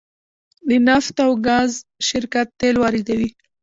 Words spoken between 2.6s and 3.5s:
واردوي